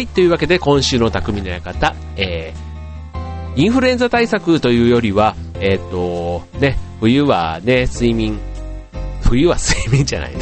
[0.00, 8.40] はい、というわけで今週の匠の館、えー、インフルエンザ対策というよりは、えっ、ー、と、ね、冬はね、睡眠、
[9.20, 10.32] 冬は 睡眠じゃない。
[10.32, 10.40] の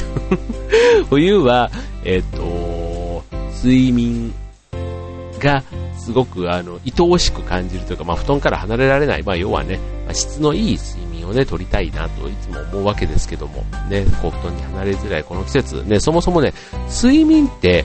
[1.11, 1.73] 冬は、
[2.05, 3.25] えっ、ー、と、
[3.61, 4.33] 睡眠
[5.41, 5.65] が
[5.97, 16.55] すごくあの愛おしく感じるというか、まあ、布団から離れられない、まあ、要はね、まあ、質のいい睡眠をね、取りたいなといつも思うわけですけども、ね、こう布団に離れづらいこの季節、ね、そもそもね、
[16.89, 17.85] 睡眠って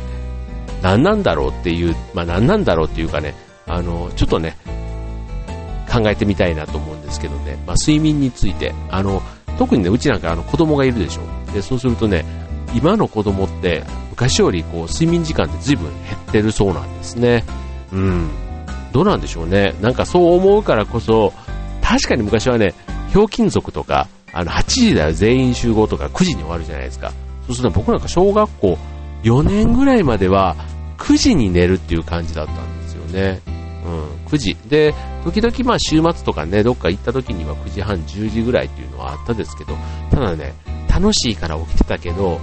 [0.83, 3.33] 何なんだろうっていう、まあ、何なんだろうっていうかね、
[3.65, 4.57] あの、ちょっとね、
[5.91, 9.21] 考えてみたいなと思うんですけどね、まあ、睡眠について、あの、
[9.57, 11.53] 特にね、うちなんかあの子供がいるでしょ。
[11.53, 12.25] で、そうするとね、
[12.75, 17.45] 今の子供って昔よりこう睡眠時間って随分減ってるそうなんですね。
[17.93, 18.29] うん。
[18.91, 19.75] どうなんでしょうね。
[19.79, 21.31] なんかそう思うからこそ、
[21.81, 22.73] 確かに昔はね、
[23.09, 27.13] ひょうきん族とか、あの、8時だよ全員集合とか9時に終わるじゃないですか。
[27.45, 28.77] そうすると僕なんか小学校
[29.23, 30.55] 4年ぐらいまでは
[30.97, 33.41] 9時に寝るっていう感じだったんですよね。
[33.85, 34.55] うん、9時。
[34.67, 34.93] で、
[35.23, 39.75] 時々まあ週末とかね、どっか行った時には9時半、10時ぐらいっていうのはあったですけど、
[40.11, 40.53] ただね、
[40.89, 42.39] 楽しいから起きてたけど、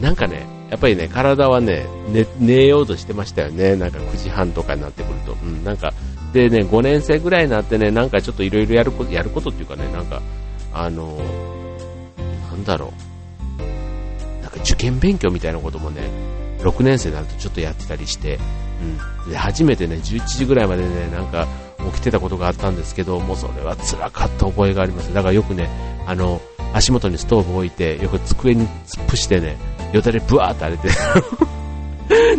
[0.00, 3.76] なんかね、やっぱりね、体はね、寝、寝ようとしてましたよね。
[3.76, 5.36] なんか9時半とかになってくると。
[5.42, 5.92] うん、なんか、
[6.32, 10.20] でね、5年生ぐらいになってね、なんかちょっといろいろやること、やることっていうかね、なんか、
[10.72, 11.16] あの、
[12.50, 13.13] なんだろう。
[14.64, 16.02] 受験勉強みたいなこともね、
[16.60, 18.38] 6年生になるとちょっとやってたりして、
[19.26, 19.30] うん。
[19.30, 21.46] で、初めてね、11時ぐらいまでね、なんか
[21.92, 25.12] 起きてたことがあったんですけど、もうそれは辛かった覚えがあります。
[25.12, 25.68] だからよくね、
[26.06, 26.40] あの、
[26.72, 29.56] 足元にストーブを置いて、よく机に突っ伏してね、
[29.92, 30.88] よだれブワーって荒れて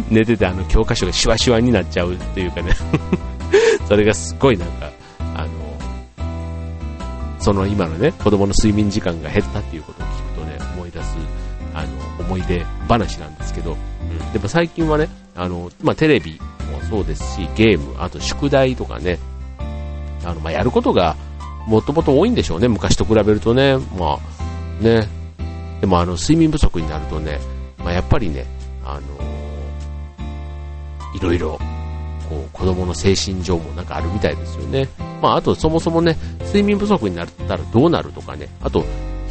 [0.11, 2.73] 寝ててあの教科書がシワシワになっちゃうっていうかね
[3.87, 4.89] それがすっごいなんか、
[5.35, 5.49] あの、
[7.39, 10.24] その今のね、子供の睡眠時間が減ったっていうことを聞
[12.25, 13.75] 思い出話なんですけど、う
[14.29, 16.39] ん、でも最近はね、あの、まあ、テレビ
[16.71, 19.19] もそうですし、ゲーム、あと宿題とかね、
[20.23, 21.15] あの、まあ、やることが
[21.67, 25.07] もともと多いんでしょうね、昔と比べるとね、まあ、ね、
[25.81, 27.39] でもあの、睡眠不足になるとね、
[27.77, 28.45] まあ、やっぱりね、
[28.83, 29.01] あの
[31.15, 31.59] いろいろ
[32.29, 34.87] こう子供の精神上もなんかあるみたいですよね。
[35.21, 38.83] まあ、あとそもそもね、睡眠不足になったらどうなるとかね、あと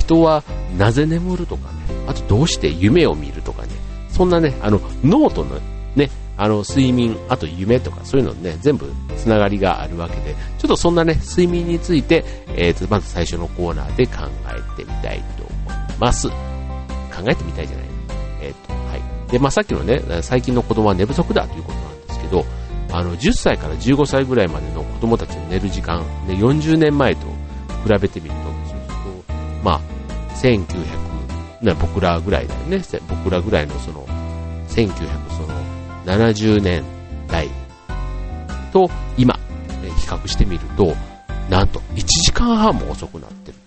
[0.05, 0.43] 人は
[0.79, 3.69] なぜ眠るとかね、あとどうして夢を見るとかね、
[4.09, 5.59] そんなね、あの、脳との
[5.97, 16.29] ね、あの、睡眠、あと夢とかそういうのね、全部つながりがあるわけで、ちょっとそんなね、睡眠について、えーと、まず最初のコーナーで考えてみたいと思います。
[16.29, 16.35] 考
[17.27, 17.87] えてみたいじゃない。
[18.43, 19.31] えっ、ー、と、はい。
[19.31, 22.45] で、まあさっきのね、最近の子供は寝不足だということなんですけど、
[22.93, 27.27] あの10歳から15歳ぐらいまでの子供たちの寝る時間、ね、40年前と
[27.85, 28.81] 比べてみると、そうする
[29.27, 29.35] と、
[29.65, 29.94] まあ、
[30.34, 34.06] 1900、ね、僕らぐらいだよね、僕らぐらいのその、
[34.69, 36.84] 1970年
[37.28, 37.48] 代
[38.72, 39.40] と今、ね、
[39.98, 40.94] 比較してみると、
[41.48, 43.58] なんと1時間半も遅くなってる。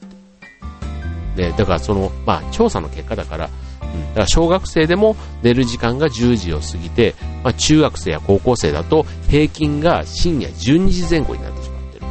[1.38, 3.50] ね、だからその、まあ、調査の結果だから、
[3.82, 12.06] うん、だから小学生でも寝る時間が10時を過ぎて、まあ、中学生や高校生だと平均が深夜12時前後になってしまってる。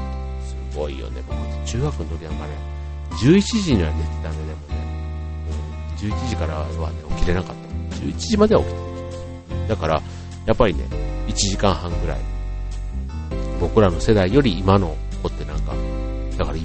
[0.71, 1.23] すごいよね。
[1.29, 2.76] 僕、中学の時なんかね、
[3.19, 4.87] 11時には寝てたね、でもね。
[6.03, 7.57] うん、11時からはね、起きれなかっ
[7.91, 7.97] た。
[7.97, 8.81] 11時までは起きて
[9.67, 9.75] た。
[9.75, 10.03] だから、
[10.47, 10.85] やっぱりね、
[11.27, 12.19] 1時間半ぐらい。
[13.61, 15.73] 僕らの世代より今の子ってなんか、
[16.37, 16.59] だから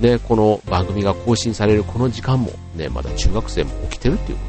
[0.00, 4.44] ね、この番組が更新されるこの時間もね、まだ中学生も起きてるっていうこ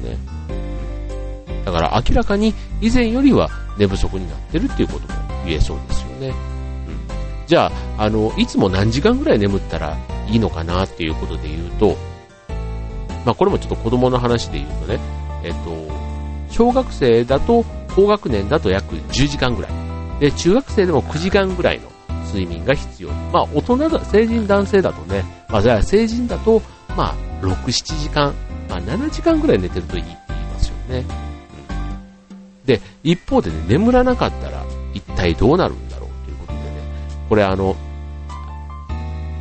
[0.00, 0.48] となんです
[1.58, 1.64] ね。
[1.64, 6.28] だから明らかに以前よりは寝不足になってるっていうことも言えそうですよね。
[6.28, 6.34] うん。
[7.46, 9.96] じゃあ、あの、いつも何時間ぐらい眠ったら
[10.28, 11.96] いいのかなっていうことで言うと、
[13.24, 15.00] まあこれもちょっと子供の話で言うとね、
[15.42, 15.88] えっと、
[16.50, 17.64] 小学生だと
[17.94, 19.72] 高学年だと約10時間ぐらい。
[20.20, 21.88] で、中学生でも9時間ぐらいの
[22.26, 23.10] 睡眠が必要。
[23.32, 26.60] まあ、大人だ、成人男性だとね、まあ、じゃあ成人だと、
[26.96, 28.34] まあ、6、7時間、
[28.68, 31.04] まあ、7時間ぐらい寝てるといいって言いますよね。
[32.60, 36.64] うん、で、一方でね、眠らなかったら、一体どうなるんだろうということでね、
[37.28, 37.76] これあの、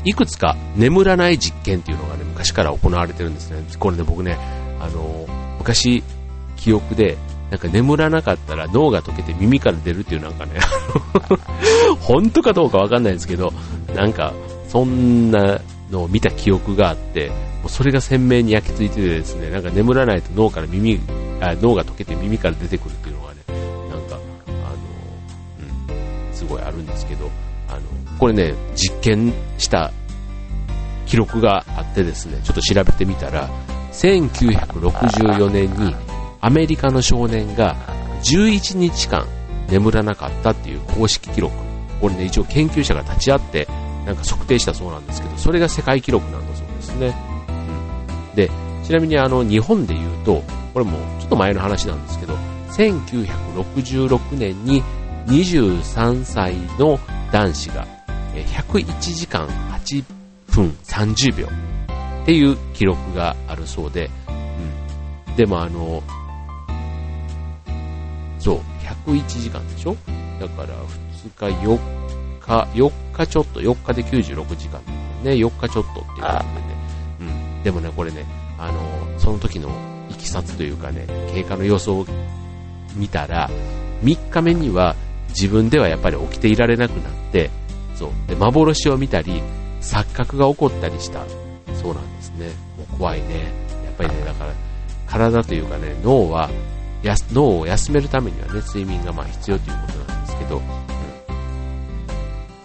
[0.05, 3.63] いくつか眠らない実験っていうのがね、昔から行われてるんですね。
[3.79, 4.37] これね、僕ね、
[4.79, 5.25] あの、
[5.59, 6.03] 昔、
[6.57, 7.17] 記憶で、
[7.49, 10.53] なんか眠らなかったら脳が溶けて耳から出るっていうなんかね
[12.01, 13.53] 本当かどうかわかんないんですけど、
[13.95, 14.33] なんか、
[14.69, 20.99] そんなのを見た記憶があって、もうそれが鮮明に焼き付いててですね、なんか眠らないと脳から耳、
[21.39, 23.39] あ脳が溶けて耳から出てくるっていうのがね、
[23.89, 24.75] なんか、あの、
[26.29, 27.29] うん、すごいあるんですけど、
[28.23, 29.91] これね、実験した
[31.05, 33.49] 記録があってですね、ちょっと調べてみたら、
[33.91, 35.93] 1964年に
[36.39, 37.75] アメリカの少年が
[38.21, 39.27] 11日間
[39.67, 41.53] 眠らなかったっていう公式記録。
[41.99, 43.67] これね、一応研究者が立ち会って、
[44.05, 47.13] なんか測定したそうなんですけど、それが世界記録なんだそうですね。
[48.29, 48.49] うん、で、
[48.85, 50.41] ちなみにあの、日本で言うと、
[50.73, 52.35] これもちょっと前の話なんですけど、
[52.69, 54.81] 1966年に
[55.27, 56.97] 23歳の
[57.29, 57.85] 男子が
[58.41, 60.03] 101時間8
[60.47, 64.09] 分30秒っていう記録があるそうで、
[65.27, 65.35] うん。
[65.35, 66.01] でもあの、
[68.39, 68.59] そう、
[69.07, 69.95] 101時間でしょ？
[70.39, 70.69] だから
[71.37, 71.79] 2日4
[72.39, 74.81] 日、4日ちょっと、4日で96時間
[75.23, 76.43] ね、4日ちょっとっていうことでね。
[77.21, 77.23] う
[77.59, 77.63] ん。
[77.63, 78.25] でもね、これね、
[78.59, 79.69] あの、その時の
[80.09, 82.05] いきさつというかね、経過の予想を
[82.95, 83.49] 見たら、
[84.03, 84.95] 3日目には
[85.29, 87.49] 自分ではやっぱり起きていられなくなって、
[87.95, 88.09] そう。
[88.27, 89.41] で、幻を見たり、
[89.81, 91.25] 錯覚が起こったりした。
[91.75, 92.51] そうなんですね。
[92.97, 93.51] 怖いね。
[93.85, 94.53] やっぱりね、だから、
[95.07, 96.49] 体というかね、脳は、
[97.31, 100.63] 脳を休めるためにはね、睡眠がまあ必要ということなんですけど、うん。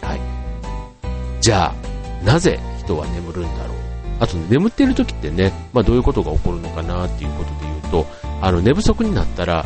[0.08, 0.20] はい。
[1.40, 3.76] じゃあ、なぜ人は眠るんだろう。
[4.20, 8.06] あと、ね、眠っている時ってね、まあどういうことが起こるのかなっていうことで言うと、
[8.40, 9.64] あの、寝不足になったら、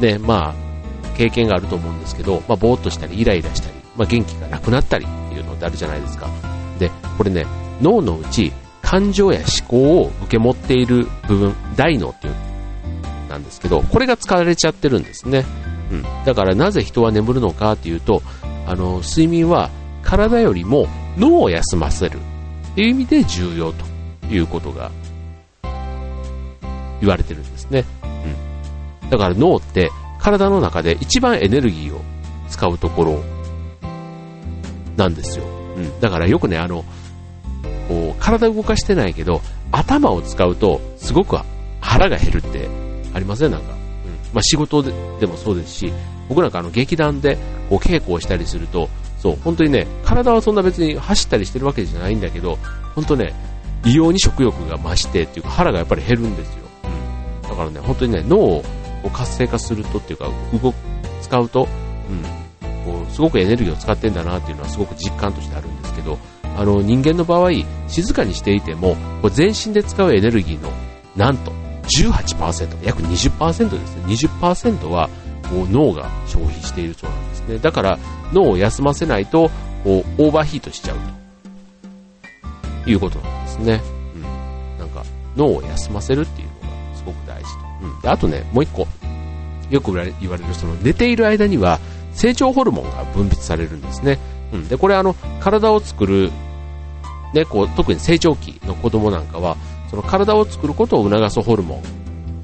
[0.00, 0.68] ね、まあ、
[1.16, 6.30] 経験があると思うんですけど、まあ、ぼーっとしたり、イライラしたり、まあ、元気がなくなったりっていうのってあるじゃないですか。
[6.78, 7.44] で、これね、
[7.82, 12.34] 脳のうち、感情や思考を受け持っている部分、大脳っていう、
[13.28, 15.44] なんですけど、これが使われちゃってるんですね。
[15.90, 16.04] うん。
[16.24, 18.22] だからなぜ人は眠るのかっていうと、
[18.66, 19.70] あの、睡眠は
[20.02, 20.86] 体よりも
[21.16, 22.18] 脳を休ませる
[22.72, 23.84] っていう意味で重要と
[24.30, 24.90] いうことが
[27.00, 27.84] 言われてるんですね。
[29.02, 29.10] うん。
[29.10, 29.90] だから脳って
[30.20, 32.00] 体の中で一番エネルギーを
[32.48, 33.22] 使うところ
[34.98, 35.44] なんですよ。
[35.76, 36.00] うん。
[36.00, 36.84] だからよくね、あの、
[37.88, 39.40] こう、体動かしてないけど、
[39.72, 41.38] 頭を使うと、すごく
[41.80, 42.68] 腹が減るって
[43.14, 43.52] ありません？
[43.52, 43.68] なんか。
[43.70, 43.76] うん。
[44.34, 45.92] まあ、仕事ででもそうですし、
[46.28, 47.38] 僕なんかあの、劇団で、
[47.70, 52.58] こう、稽古をしたりすると、そう、本当にね、体はそんな別に走ったりしてるわけじゃないんだけど、
[52.94, 53.32] 本当ね、
[53.84, 56.64] 異様に食欲が増してっていうか腹がやっぱり減るんですよ。
[57.42, 57.48] うん。
[57.48, 58.62] だからね、本当にね、脳を
[59.12, 60.28] 活性化するとっていうか、
[60.62, 60.74] 動
[61.22, 61.68] 使うと、
[62.10, 62.22] うん、
[62.88, 66.18] こう、すごくエネルギーを使ってんだなっていうのはすごく実感としてあるんですけど、
[66.56, 67.50] あの、人間の場合、
[67.86, 70.72] 静かにしていても、こう全身で使うエネルギーの、
[71.16, 71.52] なんと、
[71.88, 74.02] 18%、約20%ですね。
[74.06, 75.08] 20%は、
[75.50, 77.58] こう、脳が消費しているそうなんですね。
[77.58, 77.98] だから、
[78.32, 79.50] 脳を休ませないと、
[79.84, 80.96] こう、オーバーヒートしちゃう
[82.84, 82.90] と。
[82.90, 83.82] いうことなんですね。
[84.14, 84.22] うん。
[84.78, 85.04] なんか、
[85.36, 87.86] 脳を休ませるっていうのがすごく大事と。
[87.86, 88.00] うん。
[88.00, 88.86] で、あとね、もう一個、
[89.70, 91.78] よく言われる、その、寝ている間には、
[92.18, 94.18] 成長ホルモンが分泌されるんですね。
[94.52, 96.32] うん、で、これあの、体を作る、
[97.32, 99.56] ね、こう、特に成長期の子供なんかは、
[99.88, 101.80] その体を作ることを促すホルモ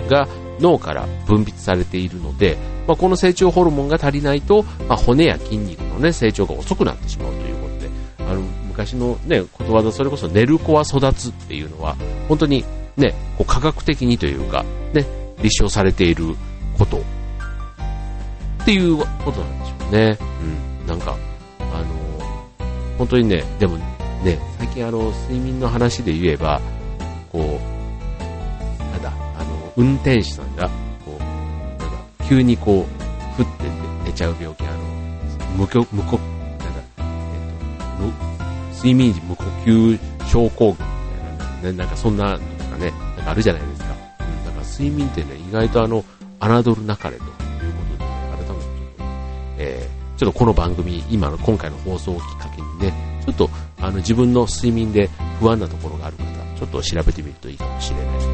[0.04, 0.28] ンが
[0.61, 7.90] 脳から分泌されているので、まあ、この成長ホルモンが足りないと、まあ、骨や筋肉のね、成長が遅くなってしまうということで、
[8.31, 11.97] あの、昔のね、ことわざ、それこそ寝る子は育つっていうのは、
[12.28, 12.64] 本当に
[12.97, 15.04] ね、こう科学的にというか、ね、
[15.43, 16.37] 立証されている
[16.78, 17.02] こと
[18.64, 20.18] っていうことなんでしょうね。
[20.80, 20.87] うん。
[20.87, 21.14] なんか、
[21.61, 22.64] あの、
[22.97, 26.62] 本当にね、でもね、最近あの、睡眠の話で言えば、
[27.30, 30.71] こう、なんだ、あの、運転手さんが、
[31.04, 33.64] こう、なんか、急にこう、ふって
[34.06, 34.78] 寝ちゃう病気、あの、
[35.59, 36.66] 無呼、無呼、なんだ、
[36.97, 43.94] えっと、無、睡眠時無呼吸症候群みたいな、ね、なんかそんなのとかね、なんかあるじゃないですか。
[44.21, 46.02] うん、だから睡眠ってね、意外とあの、
[46.40, 47.44] 侮るなかれと。
[50.16, 56.25] ちょっとこの番組、今の今回の放送をきっかけにね、ちょっとあの自分の睡眠で不安なところがある方、
[56.59, 58.28] ちょっと調べてみるといいかもしれない。
[58.28, 58.34] で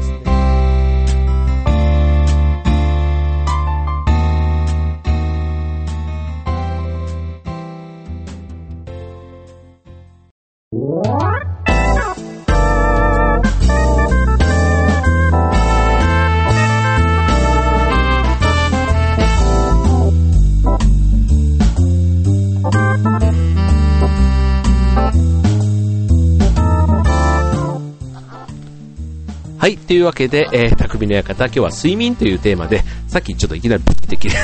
[29.91, 34.35] というわけで、えー、匠の館、今日は睡眠というテーマで、さっきちょっといきなりブッて切れ、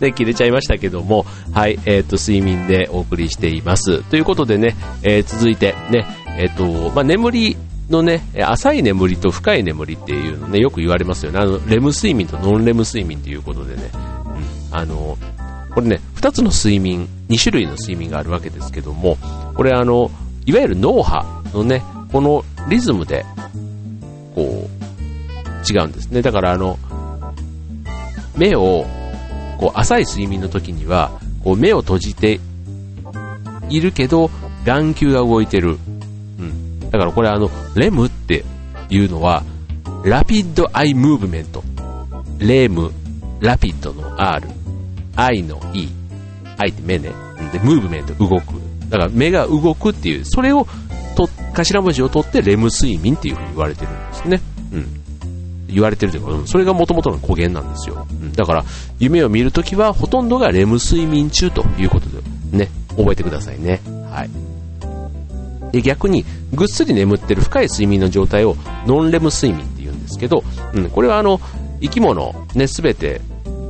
[0.00, 1.78] ね、切れちゃいましたけども、はい。
[1.84, 4.02] えっ、ー、と、睡眠でお送りしています。
[4.04, 6.06] ということでね、えー、続いて、ね、
[6.38, 7.56] えっ、ー、と、まあ、眠り
[7.90, 11.40] のね、浅い眠りと深い眠りっていうのね、よく言われますよね。
[11.40, 14.74] あの、レム睡眠とノンレム睡眠ということでね、うん。
[14.74, 15.18] あの、
[15.74, 19.18] これね、二つの睡眠、二種類の睡眠があるわけですけども、
[19.54, 20.10] これあの、
[20.46, 23.26] いわゆる脳波のね、このリズムで、
[25.68, 26.22] 違うんですね。
[26.22, 26.78] だからあの、
[28.36, 28.84] 目を
[29.58, 31.10] こう、浅い睡眠の時には、
[31.42, 32.40] こう、目を閉じて
[33.70, 34.30] いるけど、
[34.64, 35.78] 眼球が動いてる。
[36.38, 36.80] うん。
[36.80, 38.44] だからこれあの、レムって
[38.90, 39.42] いうのは、
[40.04, 41.62] ラピッドアイムーブメント。
[42.38, 42.92] レム、
[43.40, 44.48] ラピッドの R、
[45.16, 45.88] アイの E、
[46.58, 47.10] アイって目ね。
[47.52, 48.60] で、ムーブメント、動く。
[48.90, 50.66] だから目が動くっていう、それを
[51.16, 54.40] と、頭文字を取ってレム睡眠っていうふうに言われてるんですね。
[55.74, 58.06] 言われてるというか、それが元々の語源なんですよ。
[58.10, 58.64] うん、だから、
[58.98, 62.22] 夢を見るときはほとんどがレム睡眠中ということで、
[62.56, 63.80] ね、覚えてくださいね。
[64.10, 64.30] はい。
[65.72, 71.40] で、逆に、ぐっすり眠ってる深い睡眠の状態をノンレム睡眠って言うんですけど、うん、これはあの、
[71.80, 73.20] 生き物、ね、すべて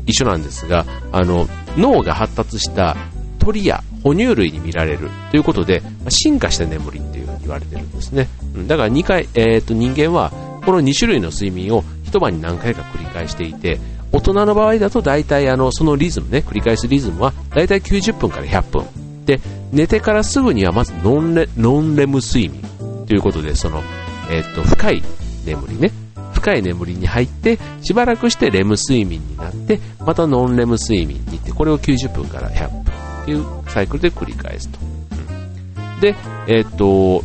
[0.06, 2.96] 一緒なんですが、あの、脳が発達した
[3.38, 8.28] 鳥や哺乳類に見られるということで、進化した眠りっていうふうに言われてるんですね。
[8.66, 10.30] だから2回、えー、と人間は
[10.64, 11.84] この2種類の睡眠を
[12.14, 13.80] 一晩に何回か繰り返していて、
[14.12, 19.24] 大人の場合だと大体あのそのリズムね、繰り返すリズムは大体90分から100分。
[19.24, 19.40] で、
[19.72, 22.62] 寝てからすぐにはまずノンレノンレム睡眠
[23.08, 23.82] ということで、その、
[24.30, 25.02] えっ、と、深い
[25.44, 25.90] 眠りね。
[26.34, 32.84] 深い眠りに入って、しばらくしてレム睡眠になって、またノンレム睡眠に行って、これを90分から100分っ
[33.24, 34.78] ていうサイクルで繰り返すと。
[34.78, 36.14] うん、で、
[36.46, 37.24] えっ、と、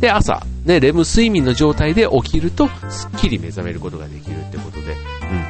[0.00, 4.96] で、朝、ね、レム睡眠の状態で起きると、すっきり目覚めることができるってことで、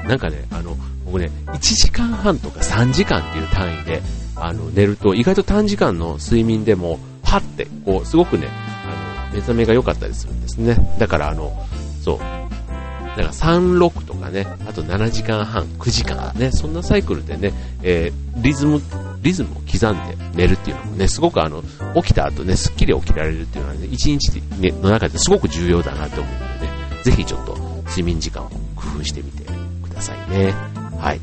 [0.02, 4.02] うん、なんかね、あの、僕ね、1時間半とか3時間っていう単位で、
[4.36, 10.76] あの、寝ると、意外と短時間の睡眠でも、パって、こう、すごくね、あの、目覚めが良かったりするんですね。
[10.98, 11.52] だから、あの、
[12.02, 17.52] そう、なんか36とかね、あと7時間半、9時間ね、そんなサイクルでね、
[17.82, 18.82] えー、リズム、
[19.24, 21.64] リズムを刻んで寝るっていうのもね、すごくあの、
[21.96, 24.42] 起きた後ね、すっきり起きられるっていうのはね、一日
[24.82, 27.56] の中ですごく重要だなって思うのでね、ぜひちょっと
[27.86, 29.44] 睡眠時間を工夫してみて
[29.82, 30.52] くださいね。
[30.98, 31.20] はい。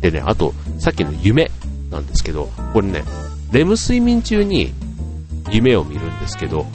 [0.00, 1.48] でね、あと、さっきの夢
[1.90, 3.04] なんですけど、これね、
[3.52, 4.74] レム睡眠中に
[5.48, 6.66] 夢を見るんですけど、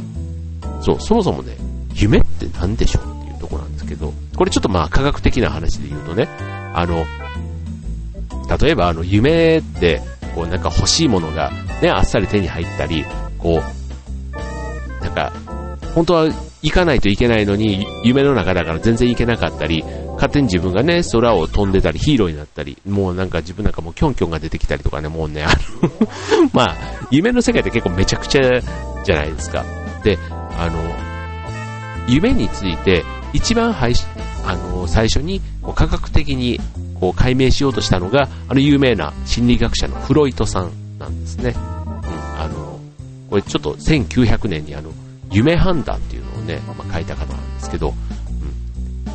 [0.81, 1.57] そう、そもそもね、
[1.93, 6.29] 夢って何でしょうっていうとこなんですけど、これちょっとまあ科学的な話で言うとね、
[6.73, 7.05] あの、
[8.57, 10.01] 例えばあの夢って、
[10.39, 13.03] こうなんか欲しいものがね、あっさり手に入ったり、
[13.37, 15.33] こう、なんか、
[15.93, 16.25] 本当は
[16.61, 25.91] 行かないといけないのに、夢の中だから全然行けなかったり、勝手に自分がね、空を飛んでたり、ヒーローになったり、もうなんか自分なんかもうキョンキョンが出てきたりとかね、もうね、あの
[26.53, 26.75] まあ、
[27.11, 28.61] 夢の世界って結構めちゃくちゃ
[29.03, 29.65] じゃないですか。
[30.05, 30.17] で、
[30.57, 30.79] あの、
[32.07, 35.41] 夢について一番あの最初に
[35.75, 36.59] 科学的に
[36.99, 41.55] こう解明しようとしたのが、あの有名な心理学者のフロイトさんなんですね。
[41.55, 42.79] うん、あの、
[43.29, 44.91] これちょっと1900年にあの、
[45.31, 47.93] 夢判断っていうのをね、まあ、書いた方なんですけど、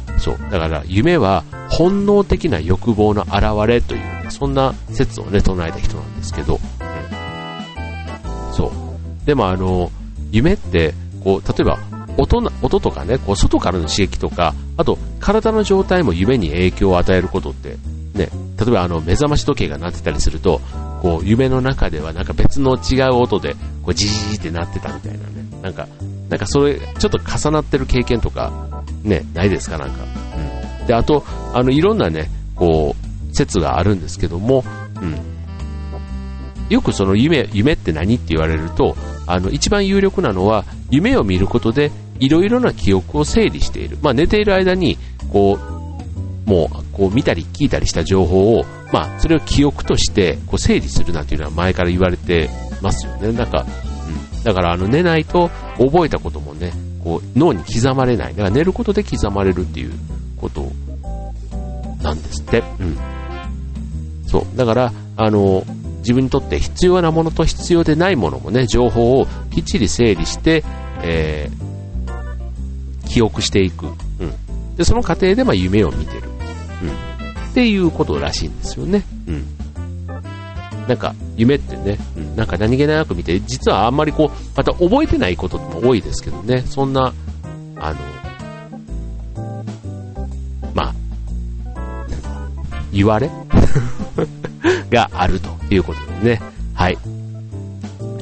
[0.09, 0.39] うん、そう。
[0.51, 9.27] だから夢は本能的な欲望の表れというね、そんな説をね、唱えた人なんですけど、うん、そう。
[9.27, 9.91] でもあの、
[10.31, 11.79] 夢って、こう、例えば
[12.17, 17.77] 音音とかね、こう外からの刺激とか、あと体の状態も夢に影響を与えることって、
[18.15, 20.61] ね、例えばあの目覚まし時計が鳴ってたりすると、
[21.03, 25.89] こう夢の中ではなんか別の違う音で、こうジジーって鳴ってたみたいなね、なんか、
[26.29, 30.05] なんかそれ、ちょっと重なってる経験とか、ね、ないですかなんか。
[30.81, 30.87] うん。
[30.87, 34.65] で、あと、あの、いろんなね、こう、説があるんですけども、
[35.01, 35.19] うん。
[36.71, 38.97] よくその夢、夢って何って言われると、
[39.27, 43.99] あの、一番有力なのは、夢を見ることでいろいろな記憶を整理している。
[44.03, 44.99] まあ、寝ている間に、
[45.33, 45.59] こ
[46.47, 52.49] う、もう、こう見たり聞いたりした情報を、まあ、それを記憶として、こう整理するなというのは前から言われて
[52.81, 53.33] ますよね。
[53.33, 54.43] なんか、うん。
[54.45, 56.73] だから、あの、寝ないと覚えたこともね、
[57.03, 58.35] こう、脳に刻まれない。
[58.35, 59.93] だから寝ることで刻まれるっていう
[60.37, 60.71] こと
[62.03, 62.63] なんですって。
[62.81, 62.97] うん。
[64.27, 64.57] そう。
[64.57, 65.65] だから、あの、
[65.99, 70.63] 自分にとって必要なものと必要でないものもね、情報をきっちり整理して、
[71.03, 71.74] えー、
[73.15, 73.87] 記憶していく。
[73.87, 74.75] うん。
[74.75, 76.23] で、その過程でまあ夢を見てる。
[76.83, 77.49] うん。
[77.51, 79.05] っていうことらしいんですよね。
[79.29, 79.45] うん。
[80.89, 87.15] なんか、夢ってね、うん、なんか何気なく見て、実はあんまりこう、また覚えてないことも多いですけどね、そんな、
[87.77, 88.01] あの、
[90.75, 90.95] まあ、
[92.93, 93.31] 言われ？
[94.91, 96.43] があるということでね。
[96.75, 96.99] はい。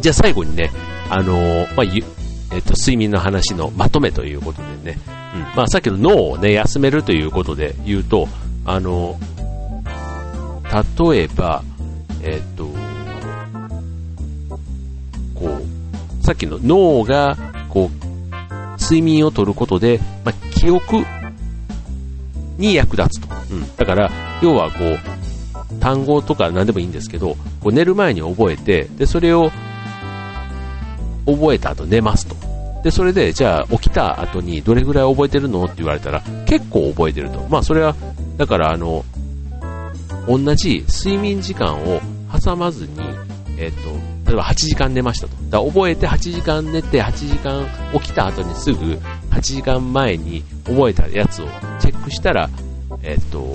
[0.02, 0.70] じゃあ最後にね、
[1.08, 2.21] あのー、まあ、
[2.52, 4.98] えっと、睡眠の話のまとめということでね、
[5.34, 8.28] うん、まあ、さっきの脳をね、休めるということで言うと、
[8.66, 9.18] あの、
[11.10, 11.62] 例えば、
[12.22, 12.66] えっと、
[15.34, 15.58] こ
[16.20, 17.36] う、さっきの脳が、
[17.68, 21.04] こう、睡眠をとることで、まあ、記憶
[22.58, 23.34] に役立つと。
[23.50, 23.76] うん。
[23.76, 24.10] だから、
[24.42, 29.50] 要はこう、単語とか何でもいいんですけど、こう寝る前に覚えて、で、それを
[31.26, 32.36] 覚えた後寝ますと。
[32.82, 37.46] で、それで、じゃあ起きた後にどれぐらい覚えてるのって言われたら、結構覚えてると。
[37.48, 37.94] まあそれは、
[38.36, 39.04] だからあの、
[40.26, 42.00] 同じ睡眠時間を
[42.32, 42.92] 挟まずに、
[43.58, 43.78] えっ、と、
[44.26, 45.36] 例えば8時間寝ましたと。
[45.48, 48.98] だ覚えて8時間寝て8時間起きた後にすぐ
[49.30, 51.46] 8時間前に覚えたやつを
[51.80, 52.48] チェックしたら、
[53.02, 53.46] えっ、と、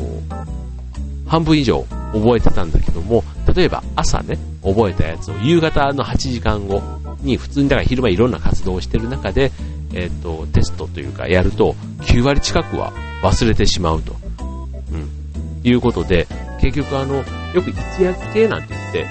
[1.25, 6.81] 半分以上覚えてたんだけども、例えば朝ね、覚えたやつを夕方の8時間後
[7.27, 9.51] に普通にだから昼間いろんな活動をしてる中で、
[9.93, 14.15] えっ、と、テストというかやると9割近くは忘れてしまうと。
[14.91, 15.09] うん。
[15.63, 16.27] いうことで、
[16.59, 17.23] 結局あの、よ
[17.61, 19.07] く一夜漬けなんて言って、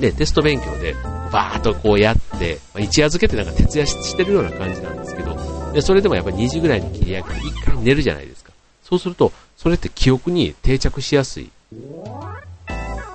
[0.00, 0.94] ね、テスト勉強で
[1.32, 8.52] バーっとこうやって、まあ、一夜漬けってなんか徹夜してるような感じなんですけど、でそれでもやっぱ2時ぐらいに切り上げて1回寝るじゃないですか。
[8.82, 11.50] そうすると、それって記憶に定着しやすい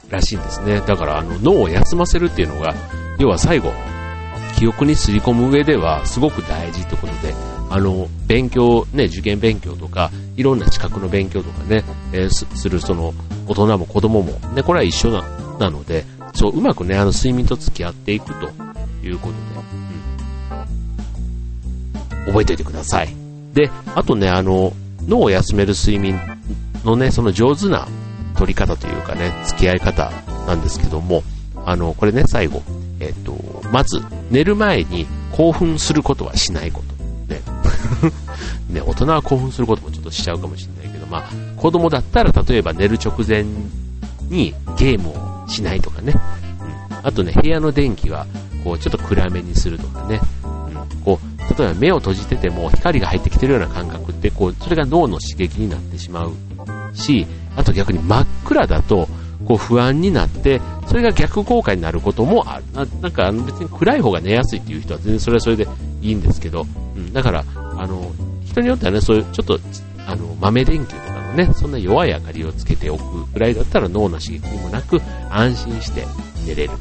[0.10, 0.82] らしいんですね。
[0.82, 2.74] だからあの脳を休ませるっていうのが、
[3.20, 3.72] 要は最後、
[4.58, 7.34] 記憶にすり込む上ではすごく大事ってことで、
[7.70, 13.14] あの、勉強、ね、受験勉強とか、いろんな資格の勉強とかね、えー、するその、
[13.48, 15.22] 大人も子供も、ね、これは一緒な、
[15.60, 18.50] なので、そう、うまくね、あの、睡眠と付き合っていくと
[19.06, 19.40] いうことで、
[22.26, 22.34] うん。
[22.34, 23.10] 覚えておいてください。
[23.54, 24.74] で、あとね、あの、
[25.08, 26.20] 脳を休める睡眠
[26.84, 27.88] のね、その上手な
[28.36, 30.12] 取り方というかね、付き合い方
[30.48, 31.24] なんですけども、
[31.66, 32.64] あの、これね、最後、
[33.00, 36.82] えっ、と、まず、寝る前に興奮することはしないこ
[37.28, 37.34] と。
[37.34, 37.42] ね。
[38.70, 41.24] ね、大人は興奮することもちょっとしちゃうかもしれないけど、まあ、
[41.56, 43.44] 子供だったら例えば寝る直前
[44.30, 46.14] にゲームをしないとかね。
[46.92, 48.26] うん、あとね、部屋の電気は、
[48.64, 50.20] こう、ちょっと暗めにするとかね。
[50.44, 50.48] う
[50.98, 51.28] ん、こう、
[51.58, 56.34] 例えば目を閉じてても光が入ってきてるような感覚って、こう、それが脳の刺激になってしまう
[56.94, 57.26] し、
[57.56, 59.08] あと逆に真っ暗だと、
[59.48, 62.66] こう不安になって、それが逆効果になることもある。
[62.74, 65.68] ななんか別に暗い方が寝やすいっていう人は全然それはそれで
[66.02, 68.12] いいんですけど、うん、だから、あの、
[68.46, 69.60] 人によってはね、そういうちょっと、
[70.06, 76.06] あの、豆電球とかのね、そんな弱い明かりをつけておくぐらいだったら脳の刺激にもなく安心して
[76.46, 76.74] 寝れる。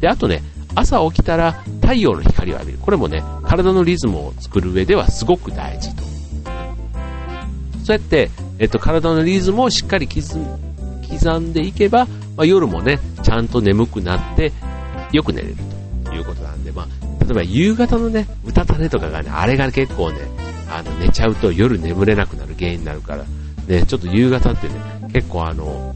[0.00, 0.42] で、あとね、
[0.74, 2.78] 朝起きたら太陽の光を浴びる。
[2.80, 6.02] これもね、体のリズムを作る上ではすごく大事と。
[7.84, 10.20] そうやって、えっと、体のリズムをしっかり刻
[11.38, 14.52] んでいけば、まあ、夜もね、ちゃんと眠くなって、
[15.12, 15.56] よく寝れる
[16.04, 20.18] ということなんで、まあ、例えば夕方のね、歌種とかがね、あれが結構ね、
[20.70, 23.24] あの、寝ちゃうと夜眠れなくなる原因になるから、
[23.66, 24.74] ね、ちょっと夕方ってね、
[25.12, 25.94] 結構あの、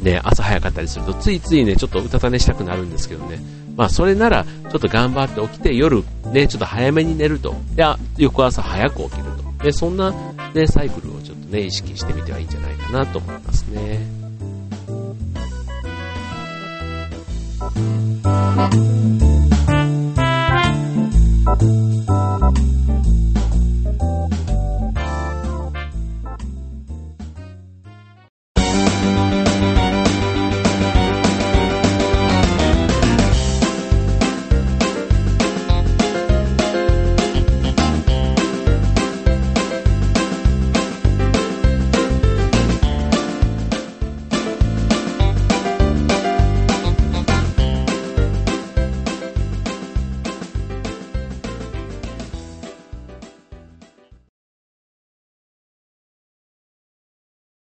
[0.00, 3.38] ね、朝早かったりすると、ついついね、ちょっとうたた寝したくなるんですけどね。
[3.76, 7.54] まあ、それなら、ちょっと頑張って起きて、夜、ね、ちょっと早めに寝ると。
[7.74, 7.84] で、
[8.18, 9.51] 翌朝早く起きると。
[9.62, 10.10] で、そんな、
[10.54, 14.22] ね、サイクルをちょっとね、意識してみてはいいんじゃないかなと思いますね。